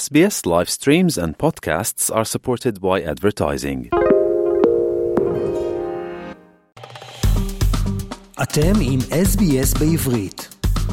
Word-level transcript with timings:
SBS 0.00 0.46
live 0.46 0.70
streams 0.70 1.18
and 1.18 1.36
podcasts 1.36 2.10
are 2.10 2.24
supported 2.24 2.80
by 2.80 3.02
advertising. 3.12 3.88
אתם 8.42 8.72
עם 8.80 8.98
SBS 9.00 9.78
בעברית. 9.78 10.48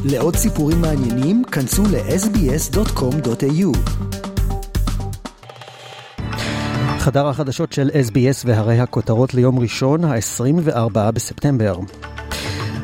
לעוד 0.06 0.36
סיפורים 0.36 0.82
מעניינים, 0.82 1.44
כנסו 1.44 1.84
ל-sbs.com.au. 1.84 3.78
חדר 7.00 7.28
החדשות 7.28 7.74
של 7.74 7.90
SBS 7.90 8.44
והרי 8.46 8.80
הכותרות 8.80 9.34
ליום 9.34 9.60
ראשון, 9.60 10.04
ה-24 10.04 11.12
בספטמבר. 11.12 11.76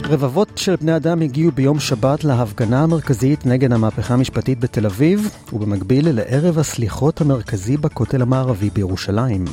רבבות 0.09 0.57
של 0.57 0.75
בני 0.75 0.95
אדם 0.95 1.21
הגיעו 1.21 1.51
ביום 1.51 1.79
שבת 1.79 2.23
להפגנה 2.23 2.83
המרכזית 2.83 3.45
נגד 3.45 3.71
המהפכה 3.73 4.13
המשפטית 4.13 4.59
בתל 4.59 4.85
אביב, 4.85 5.29
ובמקביל 5.53 6.09
לערב 6.11 6.59
הסליחות 6.59 7.21
המרכזי 7.21 7.77
בכותל 7.77 8.21
המערבי 8.21 8.69
בירושלים. 8.69 9.45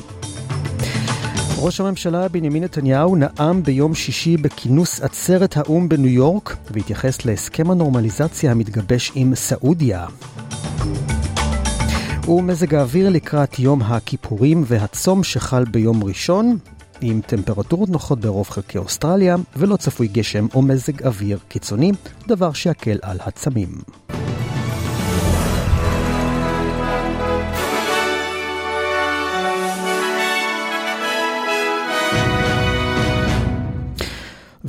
ראש 1.59 1.81
הממשלה 1.81 2.29
בנימין 2.29 2.65
נתניהו 2.65 3.17
נאם 3.17 3.63
ביום 3.63 3.95
שישי 3.95 4.37
בכינוס 4.37 5.01
עצרת 5.01 5.57
האו"ם 5.57 5.89
בניו 5.89 6.11
יורק 6.11 6.57
והתייחס 6.71 7.25
להסכם 7.25 7.71
הנורמליזציה 7.71 8.51
המתגבש 8.51 9.13
עם 9.15 9.35
סעודיה. 9.35 10.07
ומזג 12.29 12.75
האוויר 12.75 13.11
לקראת 13.11 13.59
יום 13.59 13.83
הכיפורים 13.83 14.65
והצום 14.67 15.25
שחל 15.25 15.65
ביום 15.65 16.05
ראשון, 16.05 16.59
עם 17.03 17.21
טמפרטורות 17.27 17.89
נוחות 17.89 18.21
ברוב 18.21 18.51
חלקי 18.51 18.79
אוסטרליה, 18.79 19.37
ולא 19.57 19.77
צפוי 19.77 20.09
גשם 20.09 20.47
או 20.55 20.63
מזג 20.63 21.03
אוויר 21.03 21.39
קיצוני, 21.49 21.93
דבר 22.29 22.53
שיקל 22.53 22.99
על 23.03 23.19
הצמים. 23.21 23.69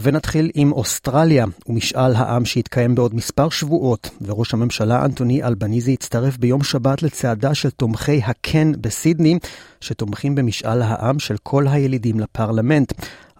ונתחיל 0.03 0.51
עם 0.53 0.71
אוסטרליה 0.71 1.45
ומשאל 1.67 2.15
העם 2.15 2.45
שיתקיים 2.45 2.95
בעוד 2.95 3.15
מספר 3.15 3.49
שבועות, 3.49 4.09
וראש 4.21 4.53
הממשלה 4.53 5.05
אנטוני 5.05 5.43
אלבניזי 5.43 5.93
הצטרף 5.93 6.37
ביום 6.37 6.63
שבת 6.63 7.03
לצעדה 7.03 7.55
של 7.55 7.69
תומכי 7.69 8.21
הכן 8.25 8.67
בסידני, 8.81 9.39
שתומכים 9.81 10.35
במשאל 10.35 10.81
העם 10.81 11.19
של 11.19 11.35
כל 11.43 11.67
הילידים 11.67 12.19
לפרלמנט. 12.19 12.93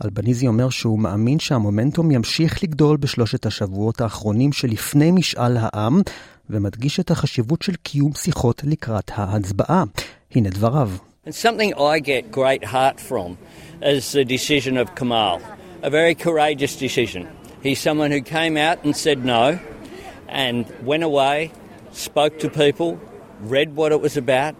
אלבניזי 0.05 0.47
אומר 0.47 0.70
שהוא 0.70 1.00
מאמין 1.00 1.39
שהמומנטום 1.39 2.11
ימשיך 2.11 2.64
לגדול 2.64 2.98
בשלושת 2.98 3.45
השבועות 3.45 4.02
האחרונים 4.02 4.53
שלפני 4.53 5.11
משאל 5.11 5.58
העם, 5.59 6.02
ומדגיש 6.50 7.00
את 7.00 7.11
החשיבות 7.11 7.61
של 7.61 7.75
קיום 7.75 8.14
שיחות 8.14 8.61
לקראת 8.66 9.11
ההצבעה. 9.14 9.83
הנה 10.36 10.50
דבריו. 10.50 10.89
And 11.25 11.36
something 11.36 11.73
I 11.73 12.00
get 12.00 12.31
great 12.31 12.64
heart 12.66 13.00
from 13.00 13.38
is 13.81 14.11
the 14.11 14.25
decision 14.25 14.75
of 14.77 14.94
Kamal. 14.95 15.39
a 15.83 15.91
very 15.91 16.14
courageous 16.14 16.77
decision. 16.77 17.28
He's 17.62 17.81
someone 17.81 18.11
who 18.11 18.20
came 18.20 18.56
out 18.56 18.84
and 18.84 18.97
said 18.97 19.25
no 19.25 19.59
and 20.28 20.67
went 20.83 21.03
away, 21.03 21.53
spoke 21.92 22.39
to 22.41 22.51
people, 22.51 23.01
read 23.41 23.77
what 23.77 23.92
it 23.92 24.01
was 24.01 24.17
about, 24.17 24.55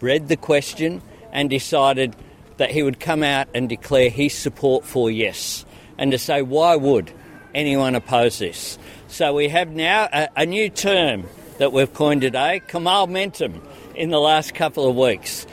read 0.00 0.28
the 0.28 0.36
question, 0.36 1.02
and 1.32 1.50
decided 1.50 2.14
that 2.56 2.70
he 2.70 2.82
would 2.82 3.00
come 3.00 3.22
out 3.22 3.48
and 3.54 3.68
declare 3.68 4.10
his 4.10 4.34
support 4.34 4.84
for 4.84 5.10
yes. 5.10 5.64
And 5.98 6.12
to 6.12 6.18
say, 6.18 6.42
why 6.42 6.76
would 6.76 7.12
anyone 7.54 7.94
oppose 7.94 8.38
this? 8.38 8.78
So 9.08 9.34
we 9.34 9.48
have 9.48 9.70
now 9.70 10.08
a, 10.12 10.28
a 10.36 10.46
new 10.46 10.68
term 10.68 11.24
that 11.58 11.72
we've 11.72 11.92
coined 11.92 12.20
today, 12.22 12.60
Kamal 12.66 13.06
Mentum, 13.06 13.60
in 13.94 14.10
the 14.10 14.20
last 14.20 14.54
couple 14.54 14.88
of 14.88 14.96
weeks. 14.96 15.46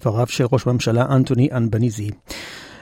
דבריו 0.00 0.26
של 0.26 0.44
ראש 0.52 0.66
הממשלה 0.66 1.04
אנטוני 1.10 1.48
אנבניזי. 1.52 2.10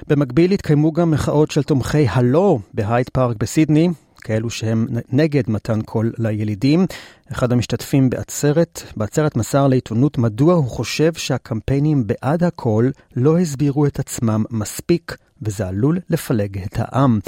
במקביל 0.08 0.52
התקיימו 0.52 0.92
גם 0.92 1.12
מחאות 1.12 1.52
של 1.52 1.64
תומכי 1.64 2.08
הלא 2.08 2.58
בהייד 2.74 3.10
פארק 3.10 3.38
בסידני, 3.40 3.90
כאלו 4.24 4.50
שהם 4.50 4.88
נגד 5.12 5.44
מתן 5.48 5.82
קול 5.82 6.14
לילידים. 6.18 6.86
אחד 7.32 7.52
המשתתפים 7.52 8.10
בעצרת, 8.10 8.84
בעצרת 8.96 9.36
מסר 9.36 9.68
לעיתונות 9.68 10.18
מדוע 10.18 10.54
הוא 10.54 10.70
חושב 10.70 11.14
שהקמפיינים 11.14 12.08
בעד 12.08 12.44
הקול 12.44 12.92
לא 13.16 13.40
הסבירו 13.40 13.86
את 13.86 14.00
עצמם 14.00 14.44
מספיק, 14.52 15.16
וזה 15.42 15.68
עלול 15.68 16.00
לפלג 16.10 16.58
את 16.64 16.76
העם. 16.80 17.20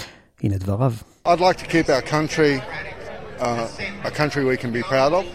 הנה 0.43 0.57
דבריו. 0.57 0.93
I'd 1.25 1.39
like 1.39 1.57
to 1.57 1.67
keep 1.67 1.87
our 1.89 2.01
country 2.01 2.61
uh, 3.41 3.67
a 4.03 4.11
country 4.11 4.45
we 4.45 4.57
can 4.57 4.71
be 4.71 4.83
proud 4.83 5.13
of. 5.13 5.25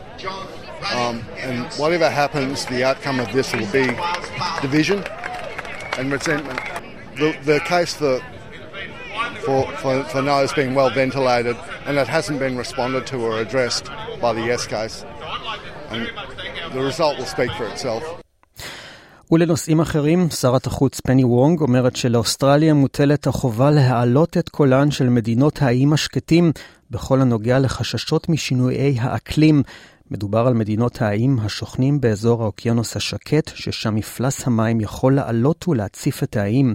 Um, 0.95 1.17
and 1.39 1.67
whatever 1.81 2.09
happens, 2.09 2.65
the 2.67 2.85
outcome 2.85 3.19
of 3.21 3.33
this 3.33 3.53
will 3.53 3.71
be 3.73 3.87
division 4.63 5.03
and 5.99 6.13
resentment. 6.13 6.76
The, 7.21 7.31
the 7.51 7.61
case 7.61 7.95
for, 8.01 8.21
for, 9.45 9.61
for, 9.83 9.95
for 10.13 10.23
no 10.23 10.43
is 10.47 10.53
being 10.53 10.75
well 10.75 10.91
ventilated 10.91 11.57
and 11.87 11.95
it 12.03 12.09
hasn't 12.17 12.39
been 12.39 12.57
responded 12.65 13.07
to 13.11 13.17
or 13.27 13.33
addressed 13.45 13.87
by 14.21 14.33
the 14.33 14.45
yes 14.51 14.67
case. 14.67 14.97
And 15.93 16.03
the 16.75 16.83
result 16.91 17.19
will 17.19 17.31
speak 17.37 17.51
for 17.59 17.67
itself. 17.67 18.03
ולנושאים 19.31 19.81
אחרים, 19.81 20.31
שרת 20.31 20.67
החוץ 20.67 21.01
פני 21.01 21.25
וונג 21.25 21.61
אומרת 21.61 21.97
שלאוסטרליה 21.97 22.75
מוטלת 22.75 23.27
החובה 23.27 23.71
להעלות 23.71 24.37
את 24.37 24.49
קולן 24.49 24.91
של 24.91 25.09
מדינות 25.09 25.63
האיים 25.63 25.93
השקטים 25.93 26.53
בכל 26.91 27.21
הנוגע 27.21 27.59
לחששות 27.59 28.29
משינויי 28.29 28.97
האקלים. 29.01 29.63
מדובר 30.11 30.47
על 30.47 30.55
מדינות 30.55 31.03
האיים 31.03 31.39
השוכנים 31.39 32.01
באזור 32.01 32.43
האוקיינוס 32.43 32.97
השקט, 32.97 33.51
ששם 33.55 33.95
מפלס 33.95 34.47
המים 34.47 34.81
יכול 34.81 35.15
לעלות 35.15 35.69
ולהציף 35.69 36.23
את 36.23 36.37
האיים. 36.37 36.75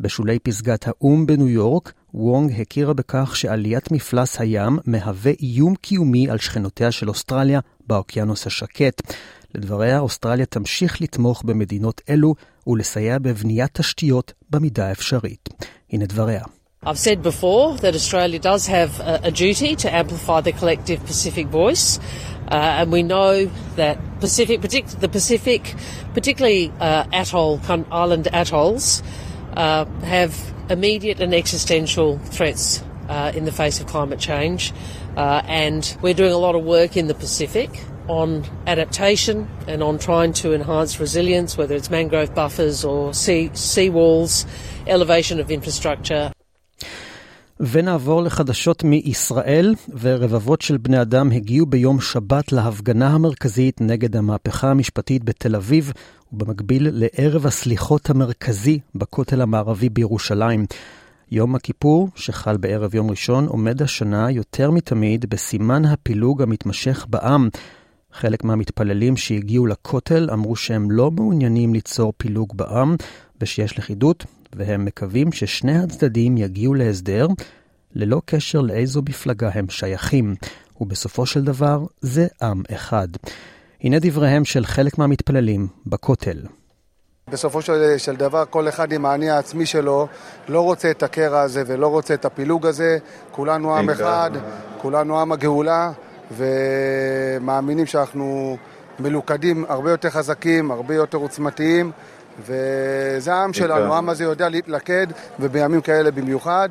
בשולי 0.00 0.38
פסגת 0.38 0.88
האו"ם 0.88 1.26
בניו 1.26 1.48
יורק, 1.48 1.92
וונג 2.14 2.60
הכירה 2.60 2.94
בכך 2.94 3.36
שעליית 3.36 3.90
מפלס 3.92 4.40
הים 4.40 4.78
מהווה 4.84 5.32
איום 5.40 5.74
קיומי 5.74 6.30
על 6.30 6.38
שכנותיה 6.38 6.92
של 6.92 7.08
אוסטרליה 7.08 7.60
באוקיינוס 7.86 8.46
השקט. 8.46 9.02
לדבריה, 9.54 9.98
אוסטרליה 9.98 10.46
תמשיך 10.46 11.00
לתמוך 11.00 11.42
במדינות 11.42 12.00
אלו 12.08 12.34
ולסייע 12.66 13.18
בבניית 13.18 13.70
תשתיות 13.72 14.32
במידה 14.50 14.88
האפשרית. 14.88 15.48
הנה 15.92 16.06
דבריה. 16.06 16.42
I've 16.86 16.98
said 16.98 17.20
before 17.22 17.76
that 17.78 17.94
Australia 17.94 18.38
does 18.38 18.66
have 18.68 19.00
a, 19.00 19.30
duty 19.30 19.74
to 19.76 19.88
amplify 19.92 20.40
the 20.40 20.52
collective 20.52 21.00
Pacific 21.04 21.46
voice, 21.48 21.98
uh, 22.48 22.78
and 22.80 22.92
we 22.92 23.02
know 23.02 23.50
that 23.74 23.96
Pacific, 24.20 24.60
the 25.00 25.08
Pacific, 25.08 25.74
particularly 26.14 26.70
uh, 26.78 27.04
atoll 27.12 27.60
island 27.90 28.28
atolls, 28.32 29.02
uh, 29.56 29.84
have 30.02 30.54
immediate 30.70 31.20
and 31.20 31.34
existential 31.34 32.18
threats 32.18 32.82
uh, 33.08 33.32
in 33.34 33.44
the 33.44 33.52
face 33.52 33.80
of 33.80 33.86
climate 33.86 34.18
change. 34.18 34.72
Uh, 35.16 35.42
and 35.46 35.96
we're 36.02 36.14
doing 36.14 36.32
a 36.32 36.38
lot 36.38 36.54
of 36.54 36.64
work 36.64 36.96
in 36.96 37.06
the 37.06 37.14
Pacific 37.14 37.70
on 38.08 38.44
adaptation 38.66 39.48
and 39.66 39.82
on 39.82 39.98
trying 39.98 40.32
to 40.32 40.52
enhance 40.52 41.00
resilience, 41.00 41.56
whether 41.56 41.74
it's 41.74 41.90
mangrove 41.90 42.34
buffers 42.34 42.84
or 42.84 43.12
sea, 43.14 43.50
sea 43.54 43.90
walls, 43.90 44.46
elevation 44.86 45.40
of 45.40 45.50
infrastructure. 45.50 46.32
ונעבור 47.60 48.22
לחדשות 48.22 48.84
מישראל, 48.84 49.74
ורבבות 50.00 50.62
של 50.62 50.76
בני 50.76 51.00
אדם 51.00 51.32
הגיעו 51.32 51.66
ביום 51.66 52.00
שבת 52.00 52.52
להפגנה 52.52 53.08
המרכזית 53.08 53.80
נגד 53.80 54.16
המהפכה 54.16 54.70
המשפטית 54.70 55.24
בתל 55.24 55.56
אביב, 55.56 55.92
ובמקביל 56.32 56.88
לערב 56.92 57.46
הסליחות 57.46 58.10
המרכזי 58.10 58.78
בכותל 58.94 59.40
המערבי 59.40 59.88
בירושלים. 59.88 60.66
יום 61.30 61.54
הכיפור, 61.54 62.08
שחל 62.14 62.56
בערב 62.56 62.94
יום 62.94 63.10
ראשון, 63.10 63.46
עומד 63.46 63.82
השנה 63.82 64.30
יותר 64.30 64.70
מתמיד 64.70 65.26
בסימן 65.28 65.84
הפילוג 65.84 66.42
המתמשך 66.42 67.06
בעם. 67.10 67.48
חלק 68.12 68.44
מהמתפללים 68.44 69.16
שהגיעו 69.16 69.66
לכותל 69.66 70.28
אמרו 70.32 70.56
שהם 70.56 70.90
לא 70.90 71.10
מעוניינים 71.10 71.74
ליצור 71.74 72.12
פילוג 72.16 72.56
בעם, 72.56 72.96
ושיש 73.40 73.78
לכידות, 73.78 74.24
והם 74.54 74.84
מקווים 74.84 75.32
ששני 75.32 75.78
הצדדים 75.78 76.36
יגיעו 76.36 76.74
להסדר, 76.74 77.26
ללא 77.94 78.22
קשר 78.24 78.60
לאיזו 78.60 79.02
מפלגה 79.08 79.50
הם 79.54 79.68
שייכים, 79.68 80.34
ובסופו 80.80 81.26
של 81.26 81.44
דבר 81.44 81.84
זה 82.00 82.26
עם 82.42 82.62
אחד. 82.74 83.08
הנה 83.82 83.96
דבריהם 84.00 84.44
של 84.44 84.64
חלק 84.64 84.98
מהמתפללים 84.98 85.68
בכותל. 85.86 86.38
בסופו 87.30 87.62
של, 87.62 87.94
של 87.98 88.16
דבר 88.16 88.44
כל 88.50 88.68
אחד 88.68 88.92
עם 88.92 89.06
האני 89.06 89.30
העצמי 89.30 89.66
שלו 89.66 90.08
לא 90.48 90.60
רוצה 90.60 90.90
את 90.90 91.02
הקרע 91.02 91.40
הזה 91.40 91.62
ולא 91.66 91.86
רוצה 91.86 92.14
את 92.14 92.24
הפילוג 92.24 92.66
הזה. 92.66 92.98
כולנו 93.30 93.76
עם 93.76 93.90
אחד, 93.90 94.30
כולנו 94.78 95.20
עם 95.20 95.32
הגאולה, 95.32 95.92
ומאמינים 96.36 97.86
שאנחנו 97.86 98.56
מלוכדים 98.98 99.64
הרבה 99.68 99.90
יותר 99.90 100.10
חזקים, 100.10 100.70
הרבה 100.70 100.94
יותר 100.94 101.18
עוצמתיים, 101.18 101.92
וזה 102.40 103.34
העם 103.34 103.52
שלנו, 103.52 103.94
העם 103.94 104.08
הזה 104.08 104.24
יודע 104.24 104.48
להתלכד, 104.48 105.06
ובימים 105.40 105.80
כאלה 105.80 106.10
במיוחד, 106.10 106.68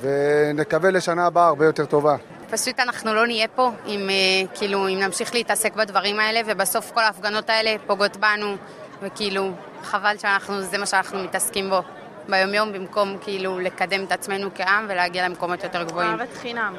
ונקווה 0.00 0.90
לשנה 0.90 1.26
הבאה 1.26 1.46
הרבה 1.46 1.64
יותר 1.66 1.84
טובה. 1.84 2.16
פשוט 2.50 2.80
אנחנו 2.80 3.14
לא 3.14 3.26
נהיה 3.26 3.48
פה 3.48 3.70
אם, 3.86 4.10
כאילו, 4.54 4.88
אם 4.88 4.98
נמשיך 4.98 5.34
להתעסק 5.34 5.76
בדברים 5.76 6.20
האלה, 6.20 6.40
ובסוף 6.46 6.90
כל 6.94 7.00
ההפגנות 7.00 7.50
האלה 7.50 7.76
פוגעות 7.86 8.16
בנו, 8.16 8.56
וכאילו, 9.02 9.50
חבל 9.82 10.16
שאנחנו, 10.18 10.62
זה 10.62 10.78
מה 10.78 10.86
שאנחנו 10.86 11.24
מתעסקים 11.24 11.70
בו. 11.70 11.80
ביומיום 12.28 12.72
במקום 12.72 13.16
כאילו 13.20 13.58
לקדם 13.58 14.04
את 14.04 14.12
עצמנו 14.12 14.48
כעם 14.54 14.86
ולהגיע 14.88 15.28
למקומות 15.28 15.64
יותר 15.64 15.82
גבוהים. 15.82 16.10
אהבת 16.10 16.28
חינם. 16.34 16.74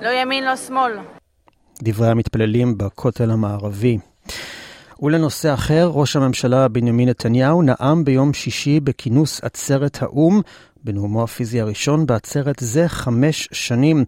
לא 0.00 0.08
ימין, 0.08 0.44
לא 0.44 0.56
שמאל. 0.56 0.92
דברי 1.82 2.08
המתפללים 2.08 2.78
בכותל 2.78 3.30
המערבי. 3.30 3.98
ולנושא 5.02 5.54
אחר, 5.54 5.90
ראש 5.94 6.16
הממשלה 6.16 6.68
בנימין 6.68 7.08
נתניהו 7.08 7.62
נאם 7.62 8.04
ביום 8.04 8.32
שישי 8.32 8.80
בכינוס 8.80 9.40
עצרת 9.44 10.02
האו"ם, 10.02 10.40
בנאומו 10.84 11.22
הפיזי 11.22 11.60
הראשון 11.60 12.06
בעצרת 12.06 12.56
זה 12.60 12.88
חמש 12.88 13.48
שנים. 13.52 14.04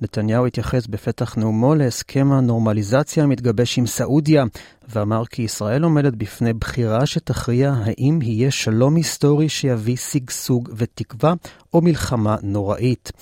נתניהו 0.00 0.46
התייחס 0.46 0.86
בפתח 0.86 1.36
נאומו 1.36 1.74
להסכם 1.74 2.32
הנורמליזציה 2.32 3.24
המתגבש 3.24 3.78
עם 3.78 3.86
סעודיה, 3.86 4.44
ואמר 4.88 5.26
כי 5.26 5.42
ישראל 5.42 5.82
עומדת 5.82 6.12
בפני 6.12 6.52
בחירה 6.52 7.06
שתכריע 7.06 7.74
האם 7.84 8.18
יהיה 8.22 8.50
שלום 8.50 8.96
היסטורי 8.96 9.48
שיביא 9.48 9.96
שגשוג 9.96 10.68
ותקווה, 10.76 11.34
או 11.74 11.80
מלחמה 11.80 12.36
נוראית. 12.42 13.12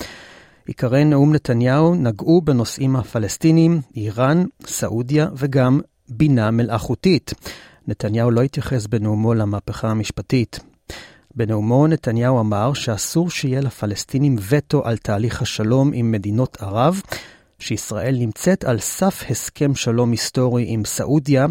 עיקרי 0.66 1.05
נאום 1.05 1.34
נתניהו 1.34 1.94
נגעו 1.94 2.40
בנושאים 2.40 2.96
הפלסטינים, 2.96 3.81
איראן, 3.96 4.44
סעודיה 4.66 5.28
וגם 5.37 5.81
בינה 6.11 6.51
מלאכותית. 6.51 7.35
נתניהו 7.89 8.31
לא 8.31 8.43
התייחס 8.43 8.87
בנאומו 8.87 9.35
למהפכה 9.35 9.91
המשפטית. 9.91 10.61
בנאומו 11.35 11.87
נתניהו 11.87 12.41
אמר 12.41 12.73
שאסור 12.73 13.31
שיהיה 13.31 13.61
לפלסטינים 13.61 14.37
וטו 14.49 14.87
על 14.87 14.97
תהליך 14.97 15.43
השלום 15.43 15.91
עם 15.95 16.12
מדינות 16.12 16.62
ערב, 16.62 17.01
שישראל 17.59 18.17
נמצאת 18.19 18.65
על 18.65 18.79
סף 18.79 19.25
הסכם 19.31 19.75
שלום 19.75 20.11
היסטורי 20.11 20.65
עם 20.69 20.85
סעודיה, 20.85 21.47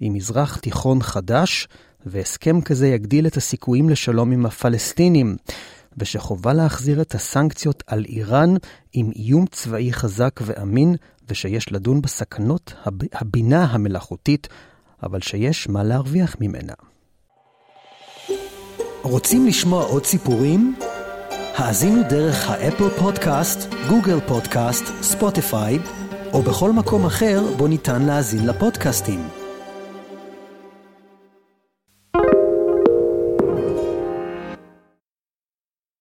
עם 0.00 0.12
מזרח 0.12 0.56
תיכון 0.56 1.02
חדש, 1.02 1.68
והסכם 2.06 2.60
כזה 2.60 2.88
יגדיל 2.88 3.26
את 3.26 3.36
הסיכויים 3.36 3.88
לשלום 3.88 4.32
עם 4.32 4.46
הפלסטינים, 4.46 5.36
ושחובה 5.98 6.52
להחזיר 6.52 7.00
את 7.00 7.14
הסנקציות 7.14 7.82
על 7.86 8.04
איראן 8.08 8.54
עם 8.92 9.10
איום 9.16 9.46
צבאי 9.46 9.92
חזק 9.92 10.40
ואמין, 10.42 10.96
ושיש 11.28 11.72
לדון 11.72 12.02
בסכנות 12.02 12.74
הבינה 13.12 13.64
המלאכותית, 13.64 14.48
אבל 15.02 15.20
שיש 15.20 15.68
מה 15.68 15.82
להרוויח 15.82 16.36
ממנה. 16.40 16.72
רוצים 19.02 19.46
לשמוע 19.46 19.84
עוד 19.84 20.04
סיפורים? 20.04 20.74
האזינו 21.56 22.02
דרך 22.08 22.50
האפל 22.50 22.88
פודקאסט, 22.88 23.74
גוגל 23.88 24.20
פודקאסט, 24.20 24.84
ספוטיפיי, 25.02 25.78
או 26.32 26.42
בכל 26.42 26.72
מקום 26.72 27.06
אחר 27.06 27.42
בו 27.56 27.66
ניתן 27.66 28.02
להאזין 28.02 28.46
לפודקאסטים. 28.46 29.43